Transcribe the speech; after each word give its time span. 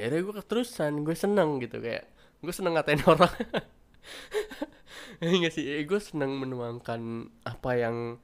akhirnya 0.00 0.24
gue 0.24 0.34
keterusan 0.40 1.04
gue 1.04 1.12
seneng 1.12 1.60
gitu 1.60 1.76
kayak 1.76 2.08
gue 2.40 2.52
seneng 2.56 2.72
ngatain 2.72 3.04
orang 3.12 3.28
enggak 5.20 5.52
sih 5.52 5.76
eh, 5.76 5.84
gue 5.84 6.00
seneng 6.00 6.40
menuangkan 6.40 7.28
apa 7.44 7.70
yang 7.76 8.16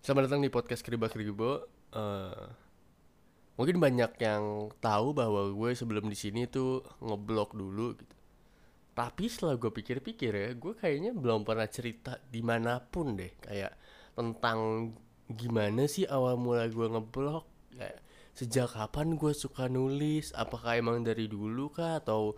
Selamat 0.00 0.26
datang 0.26 0.42
di 0.42 0.50
podcast 0.50 0.82
Kriba 0.82 1.06
Kribo. 1.06 1.70
Eh, 1.94 2.44
mungkin 3.60 3.76
banyak 3.76 4.16
yang 4.24 4.72
tahu 4.80 5.12
bahwa 5.12 5.52
gue 5.52 5.76
sebelum 5.76 6.08
di 6.08 6.16
sini 6.16 6.48
tuh 6.48 6.80
ngeblok 7.04 7.52
dulu 7.52 7.92
gitu. 7.92 8.16
Tapi 8.96 9.28
setelah 9.28 9.60
gue 9.60 9.68
pikir-pikir 9.68 10.32
ya, 10.32 10.48
gue 10.56 10.72
kayaknya 10.72 11.12
belum 11.12 11.44
pernah 11.44 11.68
cerita 11.68 12.16
di 12.24 12.40
mana 12.40 12.80
pun 12.80 13.20
deh 13.20 13.36
kayak 13.36 13.76
tentang 14.16 14.90
gimana 15.28 15.84
sih 15.84 16.08
awal 16.08 16.40
mula 16.40 16.72
gue 16.72 16.88
ngeblok, 16.88 17.44
kayak 17.76 18.00
sejak 18.32 18.72
kapan 18.72 19.20
gue 19.20 19.32
suka 19.36 19.68
nulis, 19.68 20.32
apakah 20.32 20.80
emang 20.80 21.04
dari 21.04 21.28
dulu 21.28 21.68
kah 21.68 22.00
atau 22.00 22.32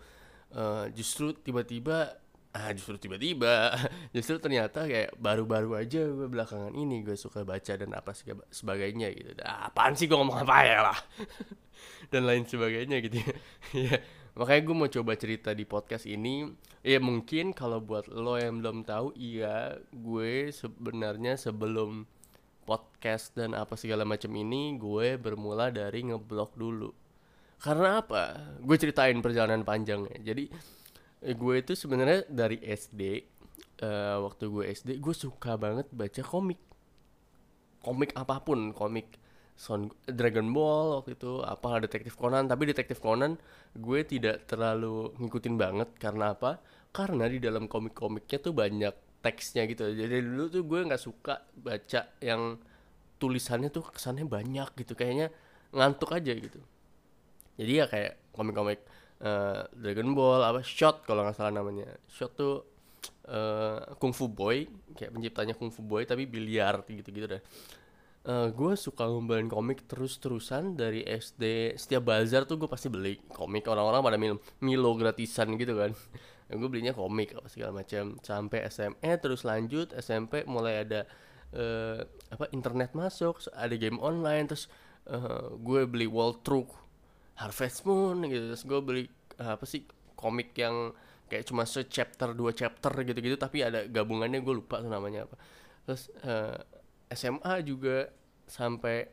eh, 0.50 0.90
justru 0.90 1.38
tiba-tiba 1.38 2.18
ah 2.52 2.68
justru 2.76 3.00
tiba-tiba. 3.00 3.72
Justru 4.16 4.36
ternyata 4.36 4.84
kayak 4.84 5.16
baru-baru 5.16 5.80
aja 5.80 6.04
gue 6.04 6.28
belakangan 6.28 6.76
ini 6.76 7.00
gue 7.00 7.16
suka 7.16 7.48
baca 7.48 7.72
dan 7.72 7.90
apa 7.96 8.12
sebagainya 8.52 9.08
gitu. 9.16 9.32
Ah, 9.40 9.72
apaan 9.72 9.96
sih 9.96 10.04
gue 10.04 10.16
ngomong 10.16 10.44
apa 10.44 10.56
ya 10.68 10.78
lah? 10.84 10.98
Dan 12.12 12.28
lain 12.28 12.44
sebagainya 12.44 13.00
gitu 13.00 13.16
ya. 13.24 13.34
Ya, 13.72 13.96
makanya 14.36 14.62
gue 14.68 14.76
mau 14.76 14.90
coba 14.92 15.12
cerita 15.16 15.56
di 15.56 15.64
podcast 15.64 16.04
ini. 16.04 16.52
Ya 16.84 17.00
mungkin 17.00 17.56
kalau 17.56 17.80
buat 17.80 18.12
lo 18.12 18.36
yang 18.36 18.60
belum 18.60 18.84
tahu 18.84 19.16
iya 19.16 19.80
gue 19.88 20.52
sebenarnya 20.52 21.40
sebelum 21.40 22.04
podcast 22.68 23.32
dan 23.34 23.56
apa 23.56 23.74
segala 23.80 24.04
macam 24.04 24.30
ini 24.36 24.76
gue 24.76 25.16
bermula 25.16 25.72
dari 25.72 26.04
ngeblok 26.04 26.52
dulu. 26.60 26.92
Karena 27.62 28.02
apa? 28.04 28.52
Gue 28.60 28.76
ceritain 28.76 29.16
perjalanan 29.24 29.64
panjangnya. 29.64 30.20
Jadi 30.20 30.50
gue 31.22 31.54
itu 31.62 31.72
sebenarnya 31.78 32.26
dari 32.26 32.58
SD 32.58 33.02
eh, 33.82 34.16
waktu 34.18 34.44
gue 34.50 34.64
SD 34.74 34.90
gue 34.98 35.14
suka 35.14 35.54
banget 35.54 35.86
baca 35.94 36.22
komik. 36.26 36.58
Komik 37.82 38.14
apa 38.14 38.42
pun 38.42 38.70
komik 38.74 39.18
Son 39.58 39.90
Dragon 40.06 40.50
Ball 40.50 40.98
waktu 41.02 41.14
itu 41.14 41.42
apa 41.42 41.78
Detektif 41.82 42.18
Conan. 42.18 42.50
Tapi 42.50 42.66
Detektif 42.66 42.98
Conan 42.98 43.38
gue 43.74 44.00
tidak 44.02 44.50
terlalu 44.50 45.14
ngikutin 45.18 45.54
banget. 45.54 45.88
Karena 45.98 46.34
apa? 46.34 46.58
Karena 46.90 47.30
di 47.30 47.38
dalam 47.38 47.70
komik-komiknya 47.70 48.38
tuh 48.42 48.54
banyak 48.54 49.22
teksnya 49.22 49.66
gitu. 49.70 49.94
Jadi 49.94 50.18
dulu 50.18 50.44
tuh 50.50 50.62
gue 50.66 50.80
nggak 50.90 51.02
suka 51.02 51.46
baca 51.54 52.10
yang 52.18 52.58
tulisannya 53.22 53.70
tuh 53.70 53.86
kesannya 53.86 54.26
banyak 54.26 54.74
gitu. 54.78 54.98
Kayaknya 54.98 55.30
ngantuk 55.70 56.10
aja 56.10 56.32
gitu. 56.34 56.58
Jadi 57.58 57.72
ya 57.78 57.86
kayak 57.86 58.34
komik-komik 58.34 58.82
eh, 59.22 59.62
Dragon 59.72 60.10
Ball 60.12 60.42
apa 60.42 60.60
Shot 60.66 61.06
kalau 61.06 61.22
nggak 61.24 61.36
salah 61.38 61.54
namanya. 61.54 61.86
Shot 62.10 62.34
tuh 62.34 62.66
eh, 63.30 63.78
Kung 63.96 64.12
Fu 64.12 64.26
Boy 64.28 64.66
kayak 64.98 65.14
penciptanya 65.14 65.54
Kung 65.54 65.70
Fu 65.70 65.80
Boy 65.86 66.04
tapi 66.04 66.26
biliar 66.26 66.82
gitu-gitu 66.86 67.38
deh 67.38 67.42
gue 68.30 68.72
suka 68.78 69.10
ngumpulin 69.10 69.50
komik 69.50 69.82
terus-terusan 69.90 70.78
dari 70.78 71.02
SD 71.02 71.74
setiap 71.74 72.06
bazar 72.06 72.46
tuh 72.46 72.54
gue 72.54 72.70
pasti 72.70 72.86
beli 72.86 73.18
komik. 73.34 73.66
Orang-orang 73.66 73.98
pada 73.98 74.14
mil 74.14 74.38
Milo 74.62 74.94
gratisan 74.94 75.58
gitu 75.58 75.74
kan. 75.74 75.90
Gue 76.54 76.68
belinya 76.70 76.94
komik 76.94 77.34
apa 77.34 77.50
segala 77.50 77.82
macam. 77.82 78.14
Sampai 78.22 78.62
SMA 78.70 79.18
terus 79.18 79.42
lanjut 79.42 79.90
SMP 79.98 80.46
mulai 80.46 80.86
ada 80.86 81.02
eh, 81.52 82.00
apa 82.32 82.48
internet 82.52 82.96
masuk 82.96 83.40
ada 83.52 83.74
game 83.76 84.00
online 84.00 84.48
terus 84.48 84.66
eh, 85.08 85.46
gue 85.60 85.80
beli 85.84 86.08
World 86.08 86.44
Truck 86.44 86.72
Harvest 87.38 87.84
Moon 87.88 88.26
gitu 88.28 88.52
terus 88.52 88.64
gue 88.66 88.80
beli 88.82 89.04
eh, 89.40 89.52
apa 89.56 89.64
sih 89.64 89.86
komik 90.18 90.54
yang 90.58 90.92
kayak 91.30 91.48
cuma 91.48 91.64
se 91.64 91.88
chapter 91.88 92.36
dua 92.36 92.52
chapter 92.52 92.92
gitu-gitu 93.02 93.40
tapi 93.40 93.64
ada 93.64 93.88
gabungannya 93.88 94.44
gue 94.44 94.54
lupa 94.60 94.84
tuh 94.84 94.92
namanya 94.92 95.24
apa 95.24 95.36
terus 95.88 96.12
eh, 96.22 96.58
SMA 97.12 97.64
juga 97.64 98.08
sampai 98.48 99.08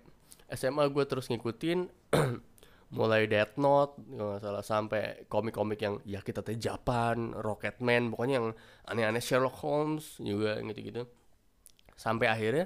SMA 0.52 0.84
gue 0.90 1.04
terus 1.06 1.30
ngikutin 1.32 1.80
mulai 2.98 3.30
Death 3.30 3.56
Note 3.62 4.02
nggak 4.02 4.42
salah 4.42 4.66
sampai 4.66 5.30
komik-komik 5.30 5.78
yang 5.78 6.02
ya 6.10 6.26
kita 6.26 6.42
teh 6.42 6.58
Japan, 6.58 7.38
Rocketman, 7.38 8.10
pokoknya 8.10 8.36
yang 8.42 8.48
aneh-aneh 8.90 9.22
Sherlock 9.22 9.62
Holmes 9.62 10.18
juga 10.18 10.58
gitu-gitu. 10.58 11.06
Sampai 11.94 12.34
akhirnya 12.34 12.66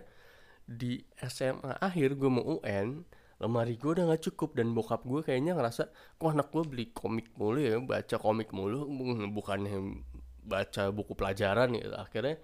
di 0.63 1.03
SMA 1.27 1.75
akhir 1.83 2.15
gue 2.15 2.29
mau 2.31 2.63
UN, 2.63 3.03
lemari 3.43 3.75
gue 3.75 3.91
udah 3.99 4.07
nggak 4.07 4.23
cukup 4.31 4.55
dan 4.55 4.71
bokap 4.71 5.03
gue 5.03 5.19
kayaknya 5.19 5.51
ngerasa 5.59 5.91
kok 5.91 6.29
anak 6.31 6.47
gue 6.47 6.63
beli 6.63 6.85
komik 6.95 7.35
mulu 7.35 7.59
ya, 7.59 7.75
baca 7.83 8.15
komik 8.15 8.55
mulu, 8.55 8.87
bukannya 9.35 9.99
baca 10.47 10.91
buku 10.95 11.11
pelajaran 11.15 11.75
gitu. 11.75 11.95
Akhirnya 11.95 12.39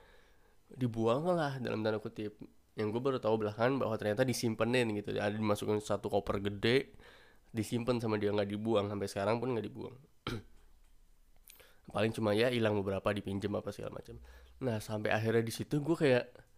dibuang 0.71 1.23
lah 1.31 1.59
dalam 1.63 1.79
tanda 1.79 1.99
kutip. 2.03 2.35
Yang 2.75 2.95
gue 2.95 3.01
baru 3.01 3.17
tahu 3.19 3.47
belakangan 3.47 3.79
bahwa 3.79 3.95
ternyata 3.99 4.23
disimpenin 4.23 4.91
gitu. 4.95 5.15
Ada 5.15 5.35
dimasukin 5.35 5.79
satu 5.83 6.07
koper 6.07 6.39
gede 6.43 6.95
disimpan 7.51 7.99
sama 7.99 8.15
dia 8.19 8.31
nggak 8.31 8.49
dibuang. 8.51 8.88
Sampai 8.88 9.07
sekarang 9.07 9.39
pun 9.43 9.55
nggak 9.55 9.65
dibuang. 9.67 9.95
Paling 11.93 12.11
cuma 12.15 12.31
ya 12.35 12.51
hilang 12.51 12.75
beberapa 12.79 13.07
dipinjem 13.11 13.51
apa 13.55 13.71
segala 13.75 13.99
macam. 13.99 14.15
Nah 14.63 14.79
sampai 14.79 15.11
akhirnya 15.11 15.43
di 15.43 15.53
situ 15.53 15.79
gue 15.79 15.95
kayak 15.95 16.48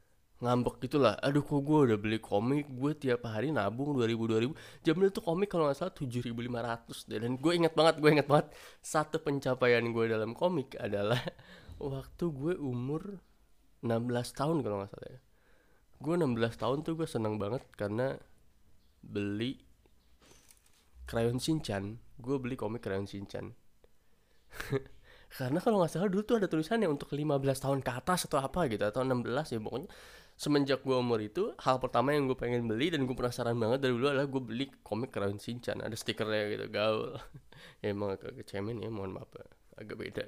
ngambek 0.41 0.81
gitu 0.89 0.97
lah 0.97 1.13
aduh 1.21 1.45
kok 1.45 1.61
gue 1.61 1.79
udah 1.93 1.97
beli 2.01 2.17
komik 2.17 2.65
gue 2.65 2.91
tiap 2.97 3.29
hari 3.29 3.53
nabung 3.53 3.93
2000 3.93 4.49
2000 4.49 4.81
zaman 4.81 5.13
itu 5.13 5.21
komik 5.21 5.49
kalau 5.53 5.69
nggak 5.69 5.77
salah 5.77 5.93
7500 5.93 7.09
deh. 7.09 7.19
Dan 7.21 7.37
gue 7.37 7.53
ingat 7.53 7.73
banget 7.77 7.95
gue 8.01 8.09
ingat 8.09 8.27
banget 8.27 8.47
satu 8.81 9.21
pencapaian 9.21 9.85
gue 9.85 10.05
dalam 10.09 10.33
komik 10.33 10.73
adalah 10.81 11.21
waktu 11.77 12.25
gue 12.25 12.53
umur 12.57 13.21
16 13.85 14.37
tahun 14.37 14.57
kalau 14.65 14.81
nggak 14.81 14.91
salah 14.91 15.09
ya. 15.13 15.21
Gue 16.01 16.13
16 16.17 16.57
tahun 16.57 16.77
tuh 16.81 16.93
gue 16.97 17.07
seneng 17.07 17.37
banget 17.37 17.61
karena 17.77 18.17
beli 19.05 19.61
Crayon 21.05 21.37
Shinchan. 21.37 22.01
Gue 22.17 22.41
beli 22.41 22.57
komik 22.57 22.81
Crayon 22.81 23.05
Shinchan. 23.05 23.53
Karena 25.31 25.63
kalau 25.63 25.79
nggak 25.79 25.95
salah 25.95 26.11
dulu 26.11 26.27
tuh 26.27 26.43
ada 26.43 26.47
tulisannya 26.51 26.91
untuk 26.91 27.15
15 27.15 27.39
tahun 27.55 27.79
ke 27.79 27.91
atas 28.03 28.27
atau 28.27 28.43
apa 28.43 28.67
gitu 28.67 28.83
atau 28.83 28.99
16 28.99 29.31
ya 29.55 29.59
pokoknya 29.63 29.87
semenjak 30.41 30.81
gue 30.81 30.97
umur 30.97 31.21
itu 31.21 31.53
hal 31.61 31.77
pertama 31.77 32.17
yang 32.17 32.25
gue 32.25 32.33
pengen 32.33 32.65
beli 32.65 32.89
dan 32.89 33.05
gue 33.05 33.13
penasaran 33.13 33.53
banget 33.53 33.85
dari 33.85 33.93
dulu 33.93 34.09
adalah 34.09 34.25
gue 34.25 34.41
beli 34.41 34.65
komik 34.81 35.13
Crayon 35.13 35.37
Shinchan 35.37 35.85
ada 35.85 35.93
stikernya 35.93 36.57
gitu 36.57 36.65
gaul. 36.73 37.13
Ya 37.85 37.93
emang 37.93 38.17
agak 38.17 38.41
kecemen 38.41 38.81
ya 38.81 38.89
mohon 38.89 39.13
maaf 39.13 39.29
agak 39.77 40.01
beda. 40.01 40.25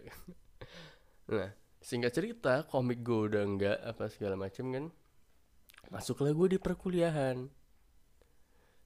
Nah 1.33 1.49
singkat 1.81 2.13
cerita 2.13 2.61
komik 2.69 3.01
gue 3.01 3.33
udah 3.33 3.41
nggak 3.41 3.77
apa 3.89 4.05
segala 4.13 4.37
macam 4.37 4.69
kan 4.69 4.85
masuklah 5.89 6.29
gue 6.29 6.47
di 6.53 6.59
perkuliahan. 6.61 7.49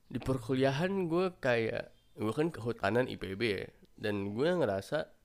Di 0.07 0.23
perkuliahan 0.23 1.11
gue 1.11 1.35
kayak 1.43 1.91
gue 2.16 2.31
kan 2.31 2.47
kehutanan 2.55 3.11
IPB 3.11 3.41
ya 3.43 3.67
dan 3.99 4.31
gue 4.31 4.47
ngerasa 4.47 5.16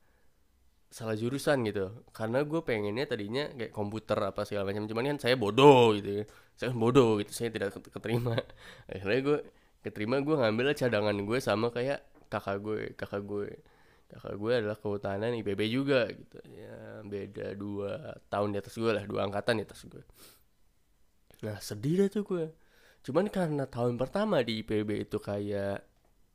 salah 0.97 1.17
jurusan 1.21 1.59
gitu. 1.69 1.85
Karena 2.17 2.39
gue 2.51 2.61
pengennya 2.69 3.05
tadinya 3.13 3.43
kayak 3.59 3.73
komputer 3.79 4.19
apa 4.31 4.41
segala 4.49 4.65
macam. 4.71 4.85
Cuman 4.91 5.05
kan 5.15 5.19
saya 5.25 5.35
bodoh 5.41 5.97
gitu 5.99 6.11
ya. 6.23 6.25
Saya 6.59 6.67
kan 6.73 6.79
bodoh 6.85 7.11
gitu 7.21 7.33
saya 7.39 7.49
tidak 7.55 7.69
ket- 7.75 7.93
keterima. 7.95 8.37
Akhirnya 8.93 9.21
gue 9.29 9.39
keterima 9.85 10.17
gue 10.27 10.35
ngambil 10.41 10.67
cadangan 10.79 11.17
gue 11.29 11.39
sama 11.43 11.67
kayak 11.77 11.99
kakak 12.33 12.57
gue 12.65 12.79
kakak 13.01 13.23
gue 13.31 13.47
kakak 14.13 14.35
gue 14.43 14.53
adalah 14.61 14.77
kehutanan 14.83 15.33
IPB 15.41 15.63
juga 15.73 16.01
gitu. 16.13 16.39
Ya 16.53 17.01
beda 17.03 17.47
dua 17.57 17.93
tahun 18.33 18.49
di 18.55 18.59
atas 18.63 18.75
gue 18.77 18.93
lah 18.93 19.05
dua 19.09 19.21
angkatan 19.29 19.61
di 19.61 19.65
atas 19.69 19.83
gue 19.89 20.03
Nah 21.45 21.57
sedih 21.69 21.95
dah 22.07 22.09
tuh 22.17 22.23
gue 22.31 22.45
Cuman 23.07 23.27
karena 23.37 23.65
tahun 23.67 23.95
pertama 23.99 24.37
di 24.47 24.63
IPB 24.63 24.91
itu 25.07 25.19
kayak 25.19 25.83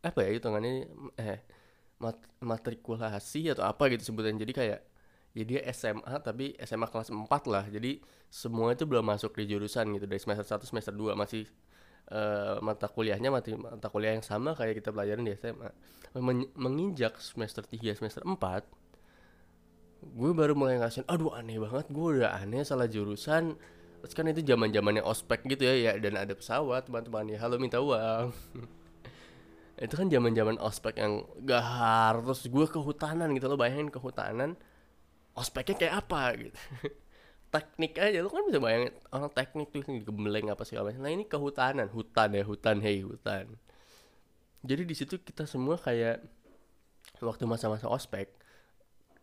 Apa 0.07 0.19
ya 0.25 0.30
hitungannya? 0.36 0.74
Eh 1.19 1.38
mat 2.03 2.17
matrikulasi 2.41 3.49
atau 3.53 3.65
apa 3.65 3.89
gitu 3.94 4.13
sebutan 4.13 4.38
Jadi 4.38 4.53
kayak 4.53 4.81
Ya 5.38 5.45
dia 5.45 5.61
SMA 5.69 6.17
tapi 6.25 6.57
SMA 6.65 6.89
kelas 6.89 7.13
4 7.13 7.44
lah. 7.45 7.65
Jadi 7.69 8.01
semua 8.25 8.73
itu 8.73 8.89
belum 8.89 9.05
masuk 9.05 9.38
di 9.38 9.45
jurusan 9.53 9.85
gitu. 9.94 10.09
Dari 10.09 10.17
semester 10.17 10.41
1 10.57 10.65
semester 10.65 10.89
2 10.97 11.13
masih 11.13 11.45
eh, 12.09 12.57
mata 12.65 12.88
kuliahnya 12.89 13.29
mati 13.29 13.53
mata 13.53 13.88
kuliah 13.94 14.13
yang 14.17 14.25
sama 14.25 14.55
kayak 14.57 14.81
kita 14.81 14.89
pelajarin 14.95 15.25
di 15.27 15.33
SMA 15.38 15.69
Men- 16.17 16.49
menginjak 16.57 17.19
semester 17.21 17.61
3 17.67 17.94
semester 17.94 18.23
4 18.25 18.65
gue 20.17 20.31
baru 20.33 20.53
mulai 20.57 20.77
ngerasain 20.79 21.05
aduh 21.09 21.33
aneh 21.33 21.57
banget 21.61 21.85
gue 21.94 22.07
udah 22.21 22.38
aneh 22.41 22.61
salah 22.65 22.88
jurusan. 22.89 23.57
Terus 24.01 24.13
kan 24.13 24.25
itu 24.29 24.41
zaman 24.45 24.69
zamannya 24.73 25.03
ospek 25.03 25.41
gitu 25.49 25.63
ya 25.67 25.75
ya 25.75 25.91
dan 25.97 26.13
ada 26.21 26.33
pesawat 26.38 26.85
teman-teman 26.88 27.33
ya 27.33 27.38
halo 27.41 27.57
minta 27.57 27.81
uang 27.81 28.29
itu 29.77 29.94
kan 29.94 30.09
zaman 30.09 30.33
zaman 30.33 30.57
ospek 30.57 30.97
yang 30.97 31.21
gahar 31.45 32.25
terus 32.25 32.50
gue 32.50 32.65
kehutanan 32.65 33.29
gitu 33.38 33.45
lo 33.45 33.57
bayangin 33.62 33.94
kehutanan 33.94 34.57
ospeknya 35.38 35.75
kayak 35.77 35.95
apa 36.06 36.21
gitu. 36.38 36.59
Teknik 37.53 37.94
aja 38.01 38.19
lo 38.25 38.29
kan 38.33 38.44
bisa 38.50 38.59
bayangin 38.59 38.91
orang 39.13 39.31
teknik 39.31 39.69
tuh 39.71 39.85
gembleng 39.85 40.50
apa 40.50 40.65
segala 40.65 40.91
macam. 40.91 41.01
Nah 41.06 41.13
ini 41.13 41.24
kehutanan 41.29 41.88
hutan 41.94 42.29
ya 42.33 42.44
hutan 42.44 42.81
hei 42.81 43.06
hutan. 43.06 43.53
Jadi 44.65 44.83
di 44.83 44.95
situ 44.97 45.21
kita 45.21 45.45
semua 45.45 45.77
kayak 45.77 46.25
waktu 47.21 47.45
masa-masa 47.45 47.88
ospek 47.88 48.30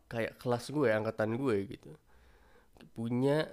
kayak 0.08 0.38
kelas 0.38 0.70
gue 0.70 0.88
angkatan 0.90 1.34
gue 1.34 1.56
gitu 1.76 1.90
punya 2.92 3.48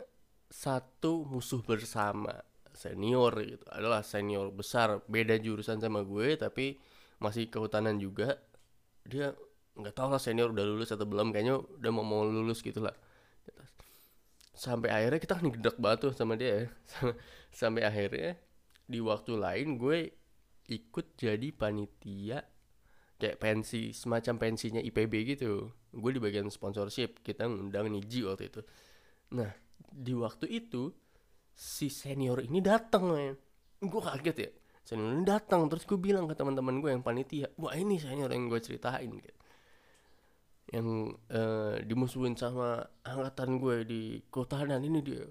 satu 0.52 1.24
musuh 1.24 1.64
bersama 1.64 2.44
senior 2.74 3.34
gitu. 3.42 3.66
Adalah 3.70 4.02
senior 4.06 4.50
besar 4.52 5.04
beda 5.06 5.38
jurusan 5.40 5.80
sama 5.80 6.04
gue 6.04 6.36
tapi 6.40 6.78
masih 7.22 7.48
kehutanan 7.52 7.98
juga. 8.00 8.40
Dia 9.06 9.34
nggak 9.78 9.96
tahu 9.96 10.10
lah 10.12 10.22
senior 10.22 10.52
udah 10.52 10.66
lulus 10.68 10.92
atau 10.92 11.08
belum 11.08 11.32
kayaknya 11.32 11.58
udah 11.58 11.92
mau 11.96 12.04
mau 12.04 12.24
lulus 12.28 12.60
gitu 12.60 12.84
lah 12.84 12.94
sampai 14.62 14.94
akhirnya 14.94 15.20
kita 15.20 15.36
gedek 15.42 15.78
banget 15.82 15.98
tuh 16.06 16.14
sama 16.14 16.38
dia 16.38 16.50
ya. 16.54 16.66
sampai 17.60 17.82
akhirnya 17.88 18.38
di 18.86 19.00
waktu 19.00 19.34
lain 19.40 19.80
gue 19.80 20.12
ikut 20.70 21.18
jadi 21.18 21.50
panitia 21.50 22.46
kayak 23.18 23.38
pensi 23.42 23.90
semacam 23.90 24.38
pensinya 24.38 24.82
IPB 24.82 25.14
gitu. 25.38 25.74
Gue 25.92 26.12
di 26.14 26.22
bagian 26.22 26.48
sponsorship 26.54 27.26
kita 27.26 27.50
ngundang 27.50 27.90
Niji 27.90 28.22
waktu 28.22 28.54
itu. 28.54 28.62
Nah 29.34 29.50
di 29.90 30.14
waktu 30.14 30.46
itu 30.46 30.94
si 31.54 31.88
senior 31.92 32.42
ini 32.42 32.60
datang 32.60 33.12
men. 33.12 33.36
Gue 33.82 34.02
kaget 34.02 34.38
ya 34.38 34.52
senior 34.82 35.14
ini 35.14 35.24
datang 35.24 35.70
terus 35.70 35.86
gue 35.86 35.98
bilang 35.98 36.26
ke 36.26 36.34
teman-teman 36.34 36.82
gue 36.82 36.90
yang 36.90 37.06
panitia 37.06 37.48
wah 37.56 37.72
ini 37.78 38.02
senior 38.02 38.30
yang 38.34 38.50
gue 38.50 38.60
ceritain 38.60 39.08
gitu. 39.08 39.32
Yang 40.72 40.88
uh, 41.32 41.76
dimusuhin 41.84 42.34
sama 42.40 42.82
angkatan 43.04 43.60
gue 43.60 43.76
di 43.86 44.02
kotanan 44.32 44.82
ini 44.82 45.00
dia. 45.04 45.26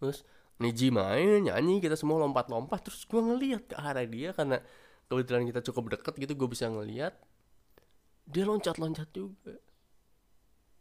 Terus 0.00 0.24
Niji 0.56 0.88
main 0.88 1.44
nyanyi 1.44 1.84
kita 1.84 2.00
semua 2.00 2.24
lompat-lompat 2.24 2.88
terus 2.88 3.04
gue 3.04 3.20
ngeliat 3.20 3.68
ke 3.68 3.76
arah 3.76 4.08
dia 4.08 4.32
karena 4.32 4.56
kebetulan 5.04 5.44
kita 5.44 5.60
cukup 5.68 6.00
deket 6.00 6.16
gitu 6.16 6.32
gue 6.32 6.48
bisa 6.48 6.72
ngeliat 6.72 7.12
dia 8.24 8.44
loncat-loncat 8.48 9.08
juga. 9.12 9.54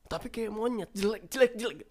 Tapi 0.05 0.31
kayak 0.31 0.51
monyet 0.53 0.89
jelek 0.95 1.27
jelek 1.27 1.53
jelek. 1.57 1.87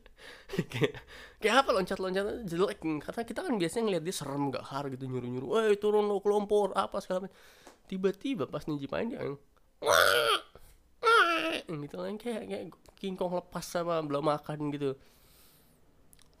Kayak 0.72 0.96
kayak 1.40 1.64
apa 1.64 1.70
loncat 1.72 1.98
loncat 1.98 2.24
jelek 2.44 2.84
karena 3.00 3.22
kita 3.24 3.40
kan 3.40 3.54
biasanya 3.56 3.84
ngeliat 3.88 4.04
dia 4.04 4.14
serem 4.14 4.52
gak 4.52 4.64
har 4.68 4.84
gitu 4.92 5.08
nyuruh 5.08 5.30
nyuruh 5.32 5.50
eh 5.64 5.76
turun 5.80 6.04
lo 6.04 6.20
kelompok 6.20 6.76
apa 6.76 7.00
segala 7.00 7.32
tiba-tiba 7.88 8.44
pas 8.44 8.68
ninja 8.68 8.86
yang 9.00 9.40
gitu 11.70 11.96
kan 12.02 12.14
kayak 12.18 12.42
kayak 12.50 12.64
kingkong 12.98 13.32
lepas 13.32 13.64
sama 13.64 14.02
belum 14.02 14.26
makan 14.26 14.74
gitu. 14.74 14.98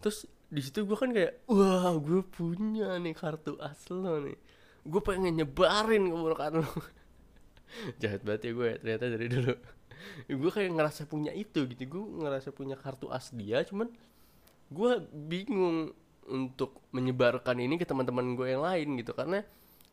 Terus 0.02 0.26
di 0.50 0.60
situ 0.64 0.82
gue 0.82 0.98
kan 0.98 1.14
kayak 1.14 1.46
wah 1.46 1.94
gue 1.94 2.22
punya 2.26 2.98
nih 2.98 3.14
kartu 3.14 3.54
aslo 3.62 4.18
nih. 4.26 4.38
Gue 4.82 5.00
pengen 5.04 5.38
nyebarin 5.38 6.10
keburukan 6.10 6.64
lo. 6.64 6.70
Jahat 8.02 8.26
banget 8.26 8.50
ya 8.50 8.52
gue 8.56 8.66
ya, 8.66 8.76
ternyata 8.82 9.04
dari 9.06 9.26
dulu. 9.30 9.54
Gue 10.26 10.50
kayak 10.50 10.70
ngerasa 10.74 11.02
punya 11.06 11.30
itu 11.30 11.68
gitu 11.70 11.82
gue 11.86 12.04
ngerasa 12.26 12.50
punya 12.50 12.74
kartu 12.74 13.06
as 13.12 13.30
dia 13.30 13.62
cuman 13.62 13.92
gue 14.70 14.92
bingung 15.12 15.90
untuk 16.30 16.86
menyebarkan 16.94 17.58
ini 17.58 17.74
ke 17.74 17.84
teman-teman 17.84 18.38
gue 18.38 18.54
yang 18.54 18.62
lain 18.62 18.94
gitu 19.02 19.12
karena 19.18 19.42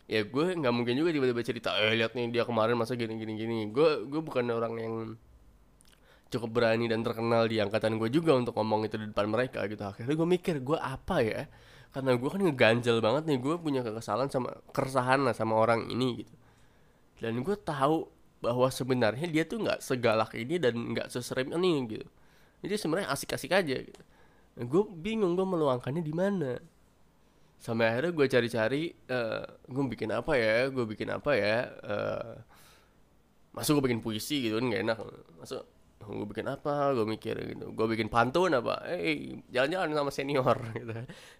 ya 0.06 0.22
gue 0.24 0.46
nggak 0.54 0.74
mungkin 0.74 0.94
juga 0.96 1.10
tiba-tiba 1.12 1.42
cerita 1.42 1.70
eh 1.82 1.98
lihat 1.98 2.14
nih 2.14 2.30
dia 2.30 2.44
kemarin 2.46 2.78
masa 2.78 2.94
gini 2.94 3.18
gini 3.18 3.34
gini 3.36 3.58
gue 3.74 4.06
gue 4.08 4.22
bukan 4.22 4.46
orang 4.54 4.74
yang 4.78 4.94
cukup 6.30 6.62
berani 6.62 6.86
dan 6.92 7.02
terkenal 7.02 7.50
di 7.50 7.58
angkatan 7.58 7.98
gue 7.98 8.10
juga 8.14 8.38
untuk 8.38 8.54
ngomong 8.56 8.86
itu 8.86 9.00
di 9.00 9.08
depan 9.08 9.32
mereka 9.32 9.64
gitu. 9.72 9.80
Akhirnya 9.80 10.12
gue 10.12 10.28
mikir 10.28 10.60
gue 10.60 10.76
apa 10.76 11.24
ya? 11.24 11.48
Karena 11.96 12.20
gue 12.20 12.30
kan 12.30 12.42
ngeganjel 12.44 13.00
banget 13.00 13.24
nih 13.32 13.40
gue 13.40 13.56
punya 13.64 13.80
kekesalan 13.80 14.28
sama 14.28 14.60
keresahan 14.76 15.24
lah 15.24 15.32
sama 15.32 15.56
orang 15.56 15.88
ini 15.88 16.28
gitu. 16.28 16.36
Dan 17.24 17.42
gue 17.48 17.56
tahu 17.56 18.12
bahwa 18.44 18.68
sebenarnya 18.68 19.24
dia 19.32 19.48
tuh 19.48 19.64
nggak 19.64 19.80
segalak 19.80 20.36
ini 20.36 20.60
dan 20.60 20.76
nggak 20.76 21.08
seserem 21.10 21.48
ini 21.56 21.96
gitu. 21.96 22.08
Jadi 22.60 22.76
sebenarnya 22.76 23.08
asik-asik 23.08 23.56
aja 23.56 23.78
gitu 23.80 24.04
gue 24.58 24.84
bingung 24.90 25.38
gue 25.38 25.46
meluangkannya 25.46 26.02
di 26.02 26.14
mana. 26.14 26.58
Sampai 27.58 27.90
akhirnya 27.90 28.14
gue 28.14 28.26
cari-cari 28.30 28.82
uh, 29.10 29.46
gue 29.66 29.84
bikin 29.94 30.10
apa 30.14 30.34
ya 30.38 30.70
gue 30.70 30.86
bikin 30.86 31.10
apa 31.14 31.32
ya 31.34 31.58
uh, 31.86 32.34
masuk 33.54 33.82
gue 33.82 33.90
bikin 33.90 34.02
puisi 34.02 34.50
gitu 34.50 34.58
kan 34.58 34.66
gak 34.74 34.82
enak. 34.82 34.98
Masuk 35.42 35.64
gue 36.02 36.28
bikin 36.30 36.48
apa 36.50 36.94
gue 36.94 37.06
mikir 37.06 37.36
gitu. 37.54 37.74
Gue 37.74 37.88
bikin 37.94 38.10
pantun 38.10 38.54
apa 38.54 38.86
eh 38.90 39.42
jalan-jalan 39.54 39.94
sama 39.94 40.12
senior 40.14 40.58
gitu. 40.78 40.94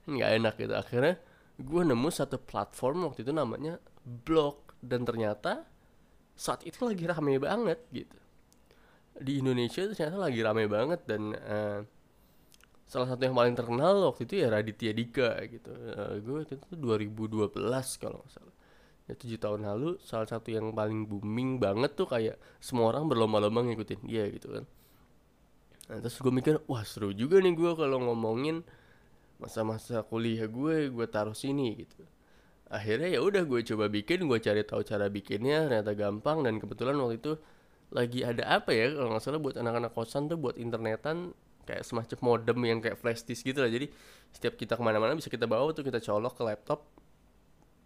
Nggak 0.10 0.30
enak 0.42 0.54
gitu. 0.62 0.74
Akhirnya 0.78 1.14
gue 1.58 1.82
nemu 1.82 2.10
satu 2.14 2.38
platform 2.38 3.10
waktu 3.10 3.26
itu 3.26 3.34
namanya 3.34 3.82
blog 4.06 4.78
dan 4.78 5.02
ternyata 5.06 5.66
saat 6.38 6.62
itu 6.70 6.86
lagi 6.86 7.10
rame 7.10 7.42
banget 7.42 7.82
gitu. 7.90 8.18
Di 9.18 9.42
Indonesia 9.42 9.90
ternyata 9.90 10.18
lagi 10.22 10.40
rame 10.46 10.70
banget 10.70 11.02
dan 11.10 11.34
uh, 11.34 11.82
salah 12.88 13.08
satu 13.12 13.28
yang 13.28 13.36
paling 13.36 13.54
terkenal 13.54 14.00
waktu 14.08 14.24
itu 14.24 14.34
ya 14.40 14.48
Raditya 14.48 14.92
Dika 14.96 15.30
gitu. 15.52 15.72
Uh, 15.76 16.16
gue 16.24 16.40
itu 16.48 16.56
2012 16.72 17.52
kalau 18.00 18.24
nggak 18.24 18.32
salah. 18.32 18.56
Ya 19.08 19.14
tujuh 19.16 19.40
tahun 19.40 19.68
lalu 19.68 20.00
salah 20.04 20.28
satu 20.28 20.52
yang 20.52 20.72
paling 20.72 21.08
booming 21.08 21.60
banget 21.60 21.96
tuh 22.00 22.08
kayak 22.08 22.40
semua 22.64 22.92
orang 22.96 23.08
berlomba-lomba 23.08 23.68
ngikutin 23.68 24.02
dia 24.08 24.28
gitu 24.32 24.56
kan. 24.56 24.64
Nah, 25.88 25.98
terus 26.04 26.20
gue 26.20 26.32
mikir 26.32 26.60
wah 26.68 26.84
seru 26.84 27.12
juga 27.16 27.40
nih 27.40 27.56
gue 27.56 27.72
kalau 27.76 28.04
ngomongin 28.04 28.64
masa-masa 29.40 30.04
kuliah 30.04 30.48
gue 30.48 30.92
gue 30.92 31.06
taruh 31.08 31.36
sini 31.36 31.84
gitu. 31.84 32.04
Akhirnya 32.68 33.08
ya 33.08 33.24
udah 33.24 33.48
gue 33.48 33.64
coba 33.64 33.88
bikin 33.88 34.28
gue 34.28 34.40
cari 34.44 34.64
tahu 34.68 34.84
cara 34.84 35.08
bikinnya 35.08 35.72
ternyata 35.72 35.92
gampang 35.96 36.44
dan 36.44 36.60
kebetulan 36.60 37.00
waktu 37.00 37.20
itu 37.20 37.34
lagi 37.96 38.20
ada 38.28 38.44
apa 38.60 38.76
ya 38.76 38.92
kalau 38.92 39.16
nggak 39.16 39.24
salah 39.24 39.40
buat 39.40 39.56
anak-anak 39.56 39.92
kosan 39.96 40.28
tuh 40.28 40.36
buat 40.36 40.60
internetan 40.60 41.32
kayak 41.68 41.84
semacam 41.84 42.18
modem 42.24 42.58
yang 42.64 42.80
kayak 42.80 42.96
flash 42.96 43.28
disk 43.28 43.44
gitu 43.44 43.60
lah. 43.60 43.68
Jadi 43.68 43.92
setiap 44.32 44.56
kita 44.56 44.80
ke 44.80 44.84
mana-mana 44.84 45.14
bisa 45.14 45.28
kita 45.28 45.44
bawa 45.44 45.76
tuh 45.76 45.84
kita 45.84 46.00
colok 46.00 46.40
ke 46.40 46.44
laptop 46.48 46.88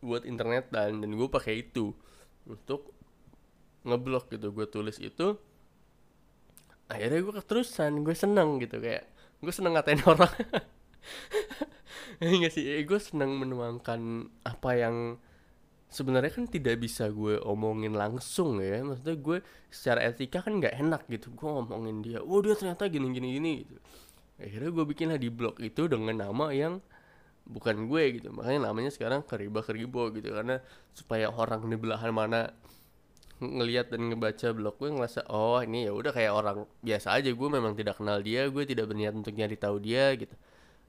buat 0.06 0.26
internet 0.26 0.70
dan 0.70 1.02
dan 1.02 1.10
gue 1.10 1.30
pakai 1.30 1.66
itu 1.66 1.98
untuk 2.46 2.94
ngeblok 3.82 4.30
gitu. 4.30 4.54
Gue 4.54 4.70
tulis 4.70 5.02
itu 5.02 5.34
akhirnya 6.86 7.20
gue 7.26 7.34
keterusan 7.42 8.06
gue 8.06 8.14
seneng 8.14 8.62
gitu. 8.62 8.78
Kayak 8.78 9.10
gue 9.42 9.54
seneng 9.54 9.74
ngatain 9.74 10.06
orang. 10.12 10.34
Enggak 12.22 12.54
sih, 12.54 12.70
eh, 12.70 12.86
gue 12.86 13.00
senang 13.02 13.34
menuangkan 13.34 14.30
apa 14.46 14.70
yang 14.78 15.18
sebenarnya 15.92 16.32
kan 16.32 16.48
tidak 16.48 16.80
bisa 16.80 17.12
gue 17.12 17.38
omongin 17.44 17.94
langsung 17.94 18.64
ya. 18.64 18.82
Maksudnya 18.82 19.16
gue 19.20 19.38
secara 19.68 20.00
etika 20.08 20.40
kan 20.42 20.58
nggak 20.58 20.76
enak 20.80 21.04
gitu. 21.12 21.30
Gue 21.36 21.50
ngomongin 21.52 22.00
dia, 22.02 22.20
oh 22.24 22.40
dia 22.40 22.56
ternyata 22.56 22.88
gini 22.88 23.12
gini 23.12 23.28
gini 23.38 23.54
gitu. 23.68 23.82
Akhirnya 24.42 24.70
gue 24.74 24.86
bikinlah 24.88 25.20
di 25.22 25.30
blog 25.30 25.60
itu 25.62 25.86
dengan 25.92 26.16
nama 26.18 26.50
yang 26.56 26.80
bukan 27.46 27.92
gue 27.92 28.04
gitu. 28.18 28.32
Makanya 28.32 28.72
namanya 28.72 28.90
sekarang 28.90 29.22
keriba 29.28 29.62
keribo 29.62 30.10
gitu 30.16 30.32
karena 30.32 30.64
supaya 30.96 31.28
orang 31.30 31.68
di 31.68 31.78
belahan 31.78 32.16
mana 32.16 32.56
ngelihat 33.42 33.90
dan 33.90 34.06
ngebaca 34.06 34.54
blog 34.54 34.78
gue 34.78 34.90
ngerasa 34.94 35.26
oh 35.34 35.58
ini 35.66 35.90
ya 35.90 35.92
udah 35.98 36.14
kayak 36.14 36.30
orang 36.30 36.70
biasa 36.86 37.18
aja 37.18 37.34
gue 37.34 37.50
memang 37.50 37.74
tidak 37.74 37.98
kenal 37.98 38.22
dia 38.22 38.46
gue 38.46 38.64
tidak 38.70 38.86
berniat 38.86 39.18
untuk 39.18 39.34
nyari 39.34 39.58
tahu 39.58 39.82
dia 39.82 40.14
gitu 40.14 40.38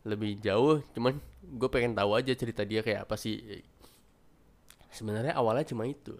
lebih 0.04 0.36
jauh 0.36 0.84
cuman 0.92 1.16
gue 1.40 1.68
pengen 1.72 1.96
tahu 1.96 2.12
aja 2.12 2.36
cerita 2.36 2.68
dia 2.68 2.84
kayak 2.84 3.08
apa 3.08 3.16
sih 3.16 3.64
sebenarnya 4.92 5.34
awalnya 5.34 5.66
cuma 5.66 5.88
itu. 5.88 6.14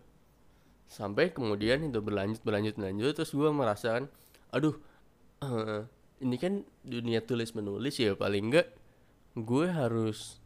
Sampai 0.88 1.32
kemudian 1.32 1.84
itu 1.84 2.00
berlanjut 2.00 2.42
berlanjut 2.44 2.74
berlanjut 2.76 3.12
terus 3.16 3.32
gue 3.32 3.48
merasakan 3.48 4.12
aduh 4.52 4.76
uh, 5.40 5.88
ini 6.20 6.36
kan 6.36 6.64
dunia 6.84 7.24
tulis 7.24 7.56
menulis 7.56 7.96
ya 7.96 8.12
paling 8.12 8.52
enggak 8.52 8.68
gue 9.32 9.66
harus 9.72 10.42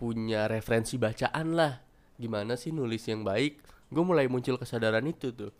punya 0.00 0.48
referensi 0.48 0.96
bacaan 0.96 1.52
lah. 1.52 1.84
Gimana 2.16 2.56
sih 2.56 2.72
nulis 2.72 3.04
yang 3.04 3.20
baik? 3.20 3.60
Gue 3.92 4.00
mulai 4.00 4.30
muncul 4.32 4.56
kesadaran 4.56 5.04
itu 5.04 5.28
tuh. 5.34 5.52